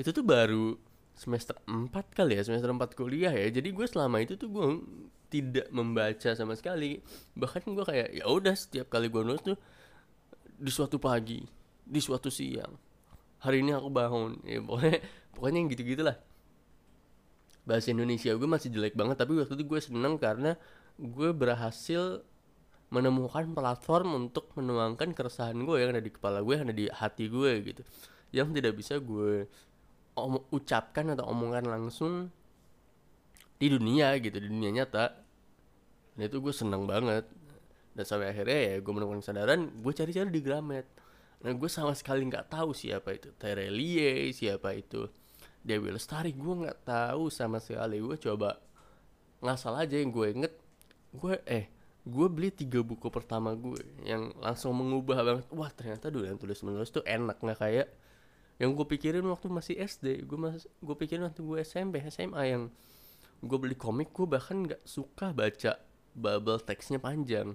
Itu 0.00 0.12
tuh 0.12 0.24
baru 0.24 0.80
semester 1.16 1.56
4 1.64 1.90
kali 2.12 2.36
ya 2.36 2.42
semester 2.44 2.68
4 2.68 2.92
kuliah 2.92 3.32
ya. 3.32 3.48
Jadi 3.48 3.72
gue 3.72 3.86
selama 3.88 4.20
itu 4.20 4.36
tuh 4.36 4.52
gue 4.52 4.66
tidak 5.32 5.66
membaca 5.72 6.30
sama 6.36 6.54
sekali. 6.54 7.00
Bahkan 7.34 7.64
gue 7.72 7.84
kayak 7.84 8.08
ya 8.12 8.24
udah 8.28 8.54
setiap 8.54 8.92
kali 8.92 9.08
gue 9.08 9.22
nulis 9.24 9.42
tuh 9.42 9.56
di 10.56 10.70
suatu 10.72 11.00
pagi 11.00 11.40
di 11.86 12.00
suatu 12.00 12.28
siang 12.28 12.76
hari 13.40 13.64
ini 13.64 13.72
aku 13.72 13.88
bangun. 13.88 14.44
Ya 14.44 14.60
pokoknya 14.60 15.00
pokoknya 15.32 15.58
yang 15.64 15.68
gitu 15.72 15.82
gitulah 15.96 16.16
bahasa 17.66 17.90
Indonesia 17.90 18.30
gue 18.30 18.46
masih 18.46 18.70
jelek 18.70 18.94
banget 18.94 19.18
tapi 19.18 19.42
waktu 19.42 19.58
itu 19.58 19.66
gue 19.66 19.80
seneng 19.82 20.22
karena 20.22 20.54
gue 21.02 21.34
berhasil 21.34 22.22
menemukan 22.94 23.50
platform 23.50 24.30
untuk 24.30 24.54
menuangkan 24.54 25.10
keresahan 25.10 25.58
gue 25.66 25.76
yang 25.82 25.90
ada 25.90 25.98
di 25.98 26.14
kepala 26.14 26.38
gue 26.46 26.54
yang 26.54 26.70
ada 26.70 26.76
di 26.76 26.86
hati 26.86 27.26
gue 27.26 27.52
gitu. 27.66 27.82
Yang 28.30 28.48
tidak 28.58 28.72
bisa 28.78 28.94
gue 29.02 29.50
om 30.16 30.40
ucapkan 30.50 31.12
atau 31.12 31.28
omongkan 31.28 31.68
langsung 31.68 32.32
di 33.60 33.68
dunia 33.68 34.16
gitu 34.16 34.36
di 34.40 34.48
dunia 34.48 34.72
nyata. 34.72 35.12
Dan 36.16 36.22
itu 36.32 36.40
gue 36.40 36.54
senang 36.56 36.88
banget. 36.88 37.28
Dan 37.96 38.04
sampai 38.04 38.32
akhirnya 38.32 38.60
ya 38.72 38.74
gue 38.80 38.92
menemukan 38.92 39.20
kesadaran 39.24 39.60
gue 39.80 39.92
cari-cari 39.92 40.28
di 40.32 40.40
Gramet. 40.40 40.88
Nah 41.44 41.52
gue 41.52 41.68
sama 41.68 41.92
sekali 41.92 42.24
nggak 42.28 42.48
tahu 42.52 42.72
siapa 42.72 43.12
itu 43.12 43.32
Terelie 43.36 44.32
siapa 44.32 44.72
itu 44.76 45.08
Dewi 45.60 45.92
Lestari. 45.92 46.32
Gue 46.32 46.64
nggak 46.64 46.84
tahu 46.84 47.28
sama 47.28 47.60
sekali. 47.60 48.00
Gue 48.00 48.16
coba 48.16 48.60
ngasal 49.44 49.76
aja 49.76 49.96
yang 49.96 50.12
gue 50.12 50.26
inget. 50.32 50.52
Gue 51.12 51.40
eh 51.48 51.68
gue 52.06 52.26
beli 52.30 52.54
tiga 52.54 52.80
buku 52.84 53.10
pertama 53.10 53.56
gue 53.56 53.80
yang 54.04 54.32
langsung 54.40 54.76
mengubah 54.76 55.20
banget. 55.24 55.46
Wah 55.52 55.72
ternyata 55.72 56.12
dulu 56.12 56.24
yang 56.28 56.40
tulis 56.40 56.60
menulis 56.64 56.92
tuh 56.92 57.04
enak 57.04 57.40
nggak 57.40 57.60
kayak 57.60 57.88
yang 58.56 58.72
gue 58.72 58.86
pikirin 58.88 59.24
waktu 59.28 59.52
masih 59.52 59.76
SD 59.76 60.24
gue 60.24 60.38
mas 60.40 60.64
gue 60.80 60.96
pikirin 60.96 61.28
waktu 61.28 61.44
gue 61.44 61.58
SMP 61.60 62.00
SMA 62.08 62.42
yang 62.56 62.62
gue 63.44 63.58
beli 63.60 63.76
komik 63.76 64.16
gue 64.16 64.24
bahkan 64.24 64.64
nggak 64.64 64.80
suka 64.88 65.36
baca 65.36 65.76
bubble 66.16 66.58
teksnya 66.64 66.96
panjang. 66.96 67.52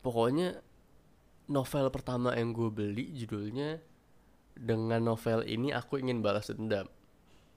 Pokoknya 0.00 0.64
novel 1.52 1.92
pertama 1.92 2.32
yang 2.32 2.56
gue 2.56 2.72
beli 2.72 3.12
judulnya 3.12 3.84
dengan 4.56 5.04
novel 5.04 5.44
ini 5.44 5.70
aku 5.76 6.00
ingin 6.00 6.24
balas 6.24 6.48
dendam. 6.48 6.88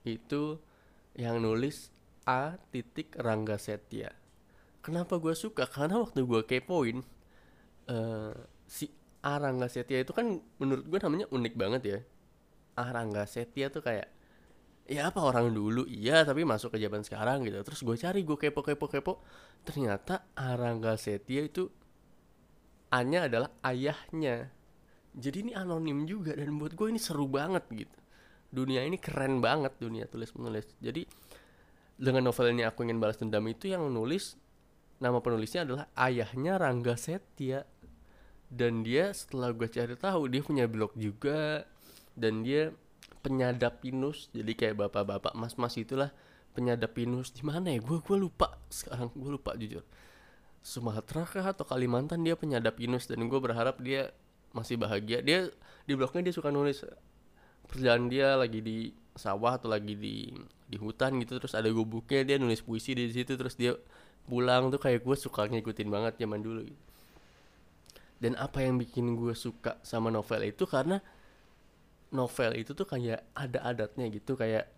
Itu 0.04 0.60
yang 1.16 1.40
nulis 1.40 1.88
A 2.28 2.60
titik 2.70 3.16
Rangga 3.16 3.56
Setia. 3.56 4.12
Kenapa 4.84 5.16
gue 5.16 5.32
suka? 5.32 5.64
Karena 5.64 6.04
waktu 6.04 6.22
gue 6.22 6.42
kepoin 6.44 7.00
uh, 7.88 8.34
si 8.68 8.92
A 9.22 9.38
Rangga 9.38 9.70
Setia 9.70 10.02
itu 10.02 10.10
kan 10.10 10.42
menurut 10.58 10.84
gue 10.86 10.98
namanya 10.98 11.26
unik 11.30 11.54
banget 11.54 11.82
ya. 11.86 11.98
A 12.78 12.90
Rangga 12.90 13.24
Setia 13.26 13.70
tuh 13.70 13.82
kayak 13.82 14.10
ya 14.90 15.08
apa 15.14 15.22
orang 15.22 15.54
dulu? 15.54 15.86
Iya 15.86 16.26
tapi 16.26 16.42
masuk 16.42 16.74
ke 16.74 16.78
zaman 16.82 17.06
sekarang 17.06 17.46
gitu. 17.46 17.62
Terus 17.62 17.80
gue 17.86 17.96
cari 17.96 18.20
gue 18.26 18.38
kepo 18.38 18.60
kepo 18.66 18.86
kepo 18.90 19.12
ternyata 19.62 20.26
A 20.34 20.58
Rangga 20.58 20.98
Setia 20.98 21.46
itu 21.46 21.70
A-nya 22.92 23.24
adalah 23.24 23.48
ayahnya. 23.64 24.52
Jadi 25.16 25.48
ini 25.48 25.52
anonim 25.56 26.04
juga 26.04 26.36
dan 26.36 26.60
buat 26.60 26.76
gue 26.76 26.92
ini 26.92 27.00
seru 27.00 27.24
banget 27.24 27.64
gitu. 27.72 27.96
Dunia 28.52 28.84
ini 28.84 29.00
keren 29.00 29.40
banget 29.40 29.72
dunia 29.80 30.04
tulis 30.04 30.28
menulis 30.36 30.68
jadi 30.76 31.08
dengan 31.96 32.28
novel 32.28 32.52
ini 32.52 32.68
aku 32.68 32.84
ingin 32.84 33.00
balas 33.00 33.16
dendam 33.16 33.48
itu 33.48 33.72
yang 33.72 33.88
nulis 33.88 34.36
nama 35.00 35.24
penulisnya 35.24 35.64
adalah 35.64 35.88
ayahnya 35.96 36.60
Rangga 36.60 37.00
Setia 37.00 37.64
dan 38.52 38.84
dia 38.84 39.16
setelah 39.16 39.48
gue 39.56 39.64
cari 39.64 39.96
tahu 39.96 40.28
dia 40.28 40.44
punya 40.44 40.68
blog 40.68 40.92
juga. 40.92 41.64
Dan 42.12 42.44
dia 42.44 42.76
penyadap 43.24 43.80
pinus. 43.80 44.28
Jadi 44.36 44.52
kayak 44.52 44.76
bapak-bapak 44.76 45.32
mas-mas 45.32 45.72
itulah 45.80 46.12
penyadap 46.52 46.92
pinus. 46.92 47.32
Di 47.32 47.40
mana 47.40 47.72
ya? 47.72 47.80
Gue 47.80 48.04
gue 48.04 48.18
lupa 48.20 48.60
sekarang. 48.68 49.08
Gue 49.16 49.40
lupa 49.40 49.56
jujur. 49.56 49.80
Sumatera 50.60 51.24
kah 51.24 51.46
atau 51.56 51.64
Kalimantan 51.64 52.22
dia 52.22 52.36
penyadap 52.36 52.78
Yunus 52.78 53.08
dan 53.10 53.24
gue 53.26 53.40
berharap 53.40 53.80
dia 53.80 54.12
masih 54.52 54.76
bahagia. 54.76 55.24
Dia 55.24 55.48
di 55.88 55.92
blognya 55.96 56.28
dia 56.28 56.34
suka 56.36 56.52
nulis 56.52 56.84
perjalanan 57.66 58.12
dia 58.12 58.36
lagi 58.36 58.60
di 58.60 58.92
sawah 59.16 59.56
atau 59.56 59.72
lagi 59.72 59.96
di 59.96 60.28
di 60.68 60.76
hutan 60.76 61.16
gitu. 61.24 61.40
Terus 61.40 61.56
ada 61.56 61.72
gubuknya 61.72 62.20
dia 62.22 62.36
nulis 62.36 62.60
puisi 62.60 62.92
di 62.92 63.08
situ. 63.08 63.32
Terus 63.32 63.56
dia 63.56 63.72
pulang 64.28 64.68
tuh 64.68 64.78
kayak 64.78 65.00
gue 65.00 65.16
suka 65.16 65.48
ngikutin 65.48 65.88
banget 65.88 66.20
zaman 66.20 66.44
dulu. 66.44 66.68
gitu. 66.68 66.91
Dan 68.22 68.38
apa 68.38 68.62
yang 68.62 68.78
bikin 68.78 69.18
gue 69.18 69.34
suka 69.34 69.82
sama 69.82 70.06
novel 70.06 70.46
itu 70.46 70.62
karena 70.62 71.02
novel 72.14 72.54
itu 72.54 72.70
tuh 72.70 72.86
kayak 72.86 73.26
ada 73.34 73.58
adatnya 73.66 74.06
gitu 74.14 74.38
kayak 74.38 74.70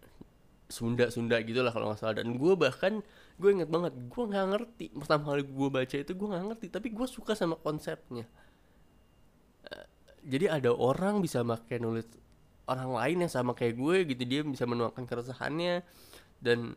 Sunda 0.72 1.12
Sunda 1.12 1.36
gitu 1.44 1.60
lah 1.60 1.68
kalau 1.76 1.92
nggak 1.92 2.00
salah. 2.00 2.16
Dan 2.16 2.40
gue 2.40 2.54
bahkan 2.56 3.04
gue 3.36 3.50
inget 3.52 3.68
banget 3.68 3.92
gue 3.92 4.24
nggak 4.24 4.46
ngerti. 4.48 4.86
Pertama 4.96 5.36
kali 5.36 5.44
gue 5.44 5.68
baca 5.68 5.96
itu 6.00 6.12
gue 6.16 6.28
nggak 6.32 6.44
ngerti 6.48 6.66
tapi 6.72 6.88
gue 6.88 7.04
suka 7.04 7.36
sama 7.36 7.60
konsepnya. 7.60 8.24
Uh, 9.68 9.86
jadi 10.24 10.56
ada 10.56 10.72
orang 10.72 11.20
bisa 11.20 11.44
pakai 11.44 11.84
nulis 11.84 12.08
orang 12.64 12.96
lain 12.96 13.28
yang 13.28 13.32
sama 13.32 13.52
kayak 13.52 13.76
gue 13.76 14.08
gitu 14.08 14.24
dia 14.24 14.40
bisa 14.40 14.64
menuangkan 14.64 15.04
keresahannya 15.04 15.84
dan 16.40 16.72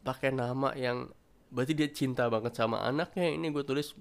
pakai 0.00 0.32
nama 0.32 0.72
yang 0.72 1.12
berarti 1.52 1.76
dia 1.76 1.92
cinta 1.92 2.24
banget 2.32 2.56
sama 2.56 2.80
anaknya 2.80 3.36
ini 3.36 3.52
gue 3.52 3.60
tulis 3.60 3.92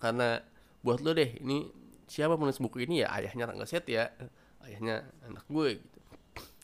karena 0.00 0.40
buat 0.80 1.04
lo 1.04 1.12
deh 1.12 1.40
ini 1.40 1.68
siapa 2.10 2.34
penulis 2.34 2.58
buku 2.58 2.88
ini 2.88 3.06
ya? 3.06 3.12
Ayahnya 3.14 3.44
Rangga 3.46 3.66
Set 3.68 3.86
ya 3.86 4.10
ayahnya 4.66 5.08
anak 5.24 5.44
gue 5.46 5.78
gitu. 5.78 5.98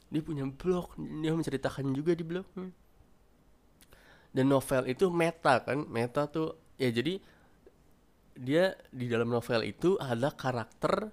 Dia 0.06 0.23
punya 0.23 0.44
blog 0.46 0.94
dia 0.96 1.32
menceritakan 1.35 1.92
juga 1.92 2.12
di 2.14 2.25
blog. 2.25 2.46
Dan 4.37 4.52
novel 4.52 4.90
itu 4.90 5.08
meta 5.08 5.64
kan 5.64 5.88
meta 5.88 6.28
tuh 6.28 6.56
ya 6.76 6.92
jadi 6.92 7.23
dia 8.37 8.76
di 8.92 9.08
dalam 9.08 9.32
novel 9.32 9.64
itu 9.64 9.96
ada 9.96 10.28
karakter 10.28 11.08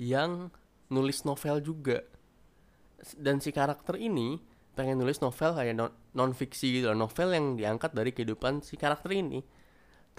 yang 0.00 0.50
nulis 0.90 1.22
novel 1.22 1.62
juga. 1.62 2.02
Dan 3.16 3.38
si 3.38 3.54
karakter 3.54 3.96
ini 3.96 4.40
pengen 4.74 5.00
nulis 5.02 5.20
novel 5.20 5.56
kayak 5.56 5.74
non, 5.76 5.92
non 6.14 6.32
fiksi 6.32 6.80
gitu 6.80 6.92
novel 6.94 7.34
yang 7.34 7.46
diangkat 7.58 7.90
dari 7.92 8.10
kehidupan 8.14 8.62
si 8.64 8.78
karakter 8.78 9.12
ini 9.12 9.42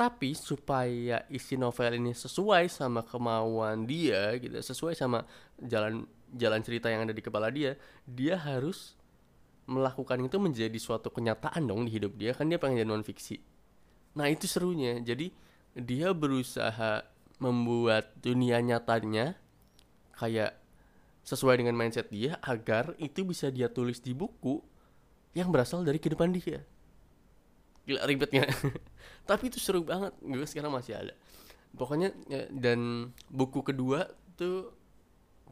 tapi 0.01 0.33
supaya 0.33 1.21
isi 1.29 1.53
novel 1.61 2.01
ini 2.01 2.17
sesuai 2.17 2.65
sama 2.73 3.05
kemauan 3.05 3.85
dia 3.85 4.33
gitu 4.41 4.57
sesuai 4.57 4.97
sama 4.97 5.21
jalan 5.61 6.09
jalan 6.33 6.61
cerita 6.65 6.89
yang 6.89 7.05
ada 7.05 7.13
di 7.13 7.21
kepala 7.21 7.53
dia 7.53 7.77
dia 8.09 8.33
harus 8.33 8.97
melakukan 9.69 10.17
itu 10.25 10.41
menjadi 10.41 10.79
suatu 10.81 11.13
kenyataan 11.13 11.69
dong 11.69 11.85
di 11.85 12.01
hidup 12.01 12.17
dia 12.17 12.33
kan 12.33 12.49
dia 12.49 12.57
pengen 12.57 12.81
jadi 12.81 12.89
non 12.89 13.05
fiksi. 13.05 13.39
Nah 14.17 14.27
itu 14.27 14.49
serunya. 14.49 14.99
Jadi 14.99 15.31
dia 15.77 16.11
berusaha 16.11 17.07
membuat 17.39 18.11
dunia 18.19 18.59
nyatanya 18.59 19.39
kayak 20.19 20.57
sesuai 21.23 21.61
dengan 21.61 21.77
mindset 21.77 22.09
dia 22.09 22.35
agar 22.41 22.97
itu 22.97 23.23
bisa 23.23 23.53
dia 23.53 23.69
tulis 23.69 24.01
di 24.01 24.11
buku 24.11 24.59
yang 25.37 25.53
berasal 25.53 25.85
dari 25.85 26.01
kehidupan 26.01 26.33
dia. 26.35 26.65
Gila 27.87 28.03
ribetnya 28.05 28.49
tapi 29.25 29.53
itu 29.53 29.61
seru 29.61 29.85
banget 29.85 30.13
gue 30.21 30.47
sekarang 30.47 30.73
masih 30.73 30.97
ada. 30.97 31.13
Pokoknya 31.71 32.11
ya, 32.27 32.51
dan 32.51 33.11
buku 33.31 33.63
kedua 33.63 34.03
tuh 34.35 34.75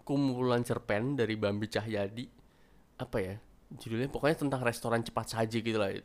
kumpulan 0.04 0.66
cerpen 0.66 1.16
dari 1.16 1.40
Bambi 1.40 1.70
Cahyadi. 1.72 2.28
Apa 3.00 3.18
ya 3.24 3.36
judulnya? 3.72 4.12
Pokoknya 4.12 4.44
tentang 4.44 4.62
restoran 4.66 5.00
cepat 5.06 5.32
saji 5.32 5.64
gitu 5.64 5.80
lah. 5.80 5.96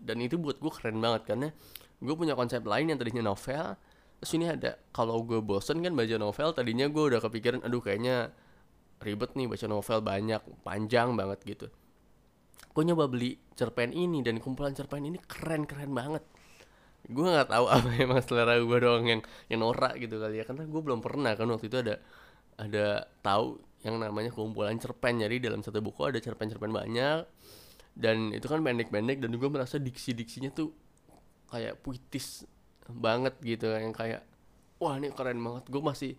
Dan 0.00 0.16
itu 0.24 0.40
buat 0.40 0.58
gue 0.58 0.72
keren 0.72 0.98
banget 0.98 1.22
karena 1.28 1.48
gue 2.00 2.14
punya 2.16 2.34
konsep 2.34 2.64
lain 2.64 2.90
yang 2.90 2.98
tadinya 2.98 3.30
novel. 3.30 3.76
Terus 4.20 4.32
ini 4.36 4.46
ada 4.50 4.76
kalau 4.92 5.22
gue 5.24 5.40
bosen 5.40 5.80
kan 5.80 5.96
baca 5.96 6.16
novel 6.20 6.48
tadinya 6.52 6.90
gue 6.90 7.04
udah 7.14 7.20
kepikiran 7.24 7.64
aduh 7.64 7.80
kayaknya 7.80 8.34
ribet 9.00 9.32
nih 9.32 9.48
baca 9.48 9.64
novel 9.64 9.98
banyak 10.04 10.42
panjang 10.60 11.16
banget 11.16 11.40
gitu. 11.46 11.66
Gue 12.74 12.82
nyoba 12.84 13.08
beli 13.08 13.38
cerpen 13.56 13.94
ini 13.94 14.20
dan 14.20 14.36
kumpulan 14.42 14.76
cerpen 14.76 15.08
ini 15.08 15.16
keren 15.24 15.64
keren 15.64 15.94
banget 15.94 16.24
gue 17.10 17.26
nggak 17.26 17.50
tahu 17.50 17.66
apa 17.66 17.88
emang 18.06 18.22
selera 18.22 18.54
gue 18.56 18.78
doang 18.78 19.04
yang 19.04 19.20
yang 19.50 19.60
norak 19.60 19.98
gitu 19.98 20.22
kali 20.22 20.40
ya. 20.40 20.44
Karena 20.46 20.64
gue 20.64 20.80
belum 20.80 21.00
pernah 21.02 21.34
kan 21.34 21.50
waktu 21.50 21.66
itu 21.66 21.78
ada 21.82 21.94
ada 22.56 22.86
tahu 23.20 23.58
yang 23.82 23.98
namanya 23.98 24.30
kumpulan 24.30 24.78
cerpen. 24.78 25.18
Jadi 25.18 25.42
dalam 25.42 25.60
satu 25.60 25.82
buku 25.82 26.00
ada 26.06 26.18
cerpen-cerpen 26.22 26.70
banyak. 26.70 27.26
Dan 27.90 28.30
itu 28.30 28.46
kan 28.46 28.62
pendek-pendek 28.62 29.18
dan 29.18 29.30
juga 29.34 29.50
merasa 29.50 29.76
diksi-diksinya 29.76 30.54
tuh 30.54 30.70
kayak 31.50 31.82
puitis 31.82 32.46
banget 32.86 33.34
gitu. 33.42 33.68
Yang 33.74 33.94
kayak 33.98 34.22
wah 34.78 34.94
ini 34.96 35.10
keren 35.10 35.42
banget. 35.42 35.66
Gue 35.68 35.82
masih 35.82 36.12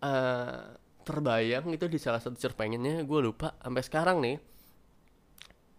uh, 0.00 0.74
terbayang 1.04 1.66
itu 1.72 1.86
di 1.88 1.98
salah 1.98 2.20
satu 2.20 2.36
cerpennya 2.36 3.02
gue 3.02 3.20
lupa 3.20 3.56
sampai 3.58 3.82
sekarang 3.82 4.18
nih 4.20 4.36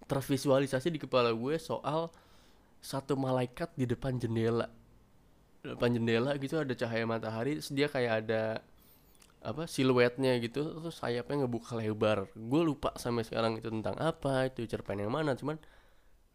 tervisualisasi 0.10 0.92
di 0.92 1.00
kepala 1.00 1.32
gue 1.32 1.56
soal 1.56 2.12
satu 2.82 3.14
malaikat 3.16 3.72
di 3.78 3.86
depan 3.86 4.18
jendela. 4.18 4.68
Depan 5.62 5.94
jendela 5.94 6.34
gitu 6.42 6.58
ada 6.58 6.74
cahaya 6.74 7.06
matahari 7.06 7.62
terus 7.62 7.70
dia 7.70 7.86
kayak 7.86 8.26
ada 8.26 8.66
apa 9.42 9.66
siluetnya 9.66 10.38
gitu 10.42 10.82
terus 10.82 10.98
sayapnya 10.98 11.46
ngebuka 11.46 11.78
lebar. 11.78 12.26
Gue 12.34 12.62
lupa 12.66 12.98
sampai 12.98 13.22
sekarang 13.22 13.62
itu 13.62 13.70
tentang 13.70 13.96
apa 14.02 14.50
itu 14.50 14.66
cerpen 14.66 15.02
yang 15.02 15.14
mana 15.14 15.38
cuman 15.38 15.62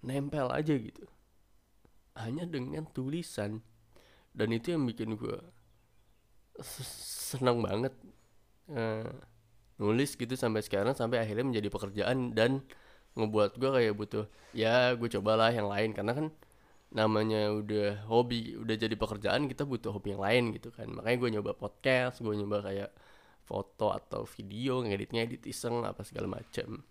nempel 0.07 0.47
aja 0.55 0.75
gitu. 0.79 1.05
Hanya 2.15 2.47
dengan 2.47 2.87
tulisan. 2.88 3.61
Dan 4.31 4.55
itu 4.55 4.73
yang 4.73 4.87
bikin 4.87 5.19
gue 5.19 5.38
senang 7.26 7.61
banget 7.61 7.93
uh, 8.73 9.12
nulis 9.76 10.17
gitu 10.17 10.33
sampai 10.38 10.65
sekarang 10.65 10.97
sampai 10.97 11.21
akhirnya 11.21 11.45
menjadi 11.45 11.69
pekerjaan 11.69 12.33
dan 12.33 12.65
ngebuat 13.16 13.58
gue 13.58 13.70
kayak 13.73 13.94
butuh 13.96 14.25
ya 14.52 14.92
gue 14.94 15.08
cobalah 15.18 15.50
yang 15.50 15.68
lain. 15.73 15.90
Karena 15.96 16.12
kan 16.14 16.26
namanya 16.92 17.50
udah 17.52 18.06
hobi 18.06 18.54
udah 18.56 18.76
jadi 18.78 18.94
pekerjaan 18.94 19.50
kita 19.50 19.66
butuh 19.66 19.90
hobi 19.90 20.14
yang 20.14 20.23
lain 20.23 20.44
gitu 20.54 20.70
kan. 20.70 20.88
Makanya 20.92 21.16
gue 21.18 21.30
nyoba 21.40 21.52
podcast 21.56 22.23
gue 22.23 22.35
nyoba 22.37 22.62
kayak 22.62 22.90
foto 23.46 23.94
atau 23.94 24.26
video 24.26 24.82
ngeditnya 24.82 25.26
edit 25.26 25.46
iseng 25.46 25.87
apa 25.87 26.02
segala 26.02 26.26
macam 26.42 26.82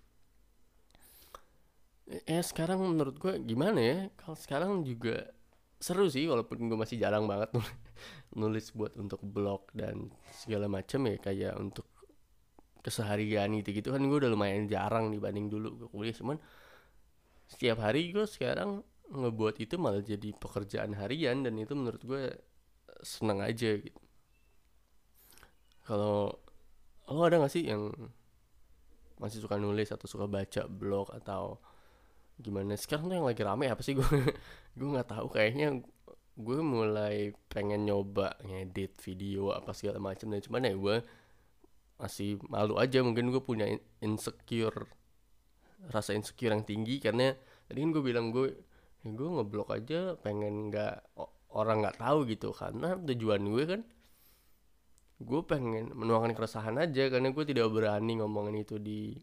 eh 2.06 2.44
sekarang 2.46 2.80
menurut 2.86 3.18
gue 3.18 3.34
gimana 3.42 3.80
ya? 3.82 3.98
Kalau 4.14 4.38
sekarang 4.38 4.72
juga 4.86 5.26
seru 5.82 6.06
sih 6.08 6.30
walaupun 6.30 6.70
gue 6.70 6.78
masih 6.78 7.02
jarang 7.02 7.26
banget 7.26 7.50
nulis 8.40 8.72
buat 8.72 8.94
untuk 8.98 9.22
blog 9.26 9.74
dan 9.74 10.14
segala 10.32 10.70
macam 10.70 11.02
ya 11.10 11.18
kayak 11.18 11.54
untuk 11.58 11.86
keseharian 12.86 13.50
gitu 13.58 13.74
gitu 13.74 13.90
kan 13.90 14.02
gue 14.06 14.18
udah 14.22 14.30
lumayan 14.30 14.70
jarang 14.70 15.10
dibanding 15.10 15.50
dulu 15.50 15.74
gue 15.74 15.90
kuliah. 15.90 16.14
Cuman 16.14 16.38
setiap 17.50 17.82
hari 17.82 18.14
gue 18.14 18.30
sekarang 18.30 18.86
ngebuat 19.10 19.58
itu 19.62 19.82
malah 19.82 20.06
jadi 20.06 20.30
pekerjaan 20.38 20.94
harian 20.94 21.42
dan 21.42 21.58
itu 21.58 21.74
menurut 21.74 22.02
gue 22.06 22.24
seneng 23.02 23.42
aja 23.42 23.74
gitu. 23.82 24.02
Kalau 25.86 26.34
lo 27.10 27.22
ada 27.22 27.42
gak 27.42 27.54
sih 27.54 27.70
yang 27.70 27.94
masih 29.22 29.42
suka 29.42 29.58
nulis 29.58 29.94
atau 29.94 30.06
suka 30.10 30.26
baca 30.30 30.70
blog 30.70 31.10
atau 31.14 31.58
gimana? 32.38 32.78
Sekarang 32.78 33.10
tuh 33.10 33.18
yang 33.18 33.30
lagi 33.30 33.42
rame 33.42 33.70
apa 33.70 33.82
sih? 33.82 33.98
Gue 33.98 34.06
gue 34.78 34.88
nggak 34.90 35.10
tahu. 35.10 35.30
Kayaknya 35.34 35.82
gue 36.36 36.60
mulai 36.60 37.32
pengen 37.48 37.88
nyoba 37.88 38.36
ngedit 38.44 39.00
video 39.00 39.56
apa 39.56 39.72
segala 39.72 40.04
macam 40.04 40.28
dan 40.34 40.44
cuman 40.44 40.68
ya 40.68 40.76
gue 40.76 40.98
masih 41.96 42.38
malu 42.52 42.76
aja 42.76 43.00
mungkin 43.00 43.32
gue 43.32 43.40
punya 43.40 43.72
insecure 44.04 44.84
rasa 45.92 46.12
insecure 46.12 46.52
yang 46.52 46.66
tinggi 46.66 47.00
karena 47.00 47.32
tadi 47.70 47.80
kan 47.80 47.90
gue 47.94 48.04
bilang 48.04 48.34
gue 48.34 48.52
ya 49.06 49.10
gue 49.14 49.30
ngeblok 49.30 49.70
aja 49.70 50.18
pengen 50.18 50.74
nggak 50.74 51.14
orang 51.54 51.86
nggak 51.86 51.98
tahu 52.02 52.26
gitu. 52.28 52.50
Karena 52.52 52.98
tujuan 52.98 53.42
gue 53.46 53.64
kan 53.70 53.82
gue 55.16 55.42
pengen 55.48 55.96
menuangkan 55.96 56.36
keresahan 56.36 56.76
aja 56.82 57.08
karena 57.08 57.32
gue 57.32 57.44
tidak 57.48 57.72
berani 57.72 58.20
ngomongin 58.20 58.66
itu 58.66 58.82
di 58.82 59.16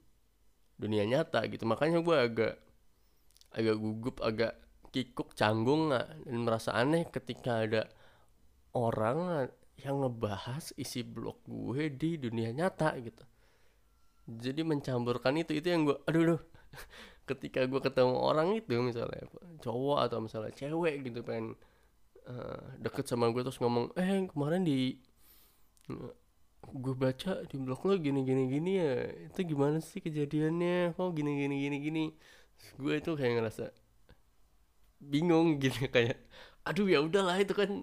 dunia 0.78 1.04
nyata 1.04 1.44
gitu. 1.50 1.66
Makanya 1.66 2.00
gue 2.00 2.16
agak 2.16 2.54
agak 3.52 3.76
gugup 3.76 4.16
agak 4.24 4.56
kikuk 4.94 5.36
canggung 5.36 5.92
nggak 5.92 6.24
dan 6.24 6.40
merasa 6.40 6.70
aneh 6.72 7.04
ketika 7.10 7.64
ada 7.64 7.82
orang 8.72 9.48
yang 9.82 10.02
ngebahas 10.06 10.70
isi 10.78 11.02
blog 11.02 11.42
gue 11.46 11.90
di 11.90 12.16
dunia 12.18 12.54
nyata 12.54 12.94
gitu. 13.02 13.24
Jadi 14.30 14.62
mencampurkan 14.62 15.34
itu 15.42 15.58
itu 15.58 15.66
yang 15.66 15.82
gue 15.90 15.98
aduh 16.06 16.22
aduh. 16.22 16.42
Ketika 17.28 17.66
gue 17.66 17.80
ketemu 17.82 18.16
orang 18.18 18.48
itu 18.58 18.78
misalnya 18.82 19.26
cowok 19.62 19.98
atau 20.06 20.18
misalnya 20.22 20.52
cewek 20.54 21.06
gitu 21.06 21.22
pengen 21.26 21.54
uh, 22.26 22.62
deket 22.78 23.06
sama 23.06 23.30
gue 23.30 23.42
terus 23.42 23.58
ngomong 23.62 23.94
eh 23.98 24.26
kemarin 24.30 24.62
di 24.66 24.98
gue 26.62 26.94
baca 26.94 27.42
di 27.42 27.56
blog 27.58 27.82
lo 27.82 27.94
gini 27.98 28.22
gini 28.22 28.46
gini 28.46 28.70
ya 28.78 28.94
itu 29.30 29.40
gimana 29.42 29.82
sih 29.82 29.98
kejadiannya? 29.98 30.94
Kok 30.94 31.10
gini 31.14 31.30
gini 31.42 31.54
gini 31.66 31.76
gini. 31.82 32.04
Gue 32.78 33.02
itu 33.02 33.18
kayak 33.18 33.42
ngerasa 33.42 33.64
bingung 35.02 35.58
gitu 35.62 35.90
kayak 35.90 36.22
aduh 36.62 36.86
ya 36.86 37.02
udahlah 37.02 37.42
itu 37.42 37.54
kan 37.58 37.82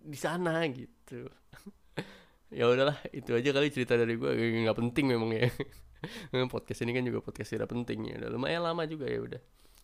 di 0.00 0.18
sana 0.18 0.62
gitu 0.70 0.99
ya 2.58 2.64
udahlah 2.66 2.98
itu 3.14 3.30
aja 3.34 3.50
kali 3.54 3.70
cerita 3.70 3.94
dari 3.94 4.18
gue 4.18 4.30
nggak 4.66 4.78
penting 4.78 5.04
memang 5.10 5.30
ya. 5.34 5.48
Podcast 6.52 6.80
ini 6.80 6.96
kan 6.96 7.04
juga 7.04 7.20
podcast 7.20 7.52
tidak 7.52 7.68
penting 7.68 8.08
ya. 8.08 8.16
Udah 8.24 8.30
lumayan 8.32 8.64
lama 8.64 8.88
juga 8.88 9.04
ya 9.04 9.20
udah. 9.20 9.40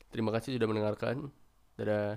Terima 0.08 0.32
kasih 0.32 0.56
sudah 0.56 0.64
mendengarkan. 0.64 1.28
Dadah 1.76 2.16